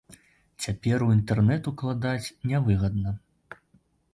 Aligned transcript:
Цяпер 0.63 1.03
у 1.07 1.09
інтэрнэт 1.17 1.69
укладаць 1.73 2.33
нявыгадна. 2.53 3.15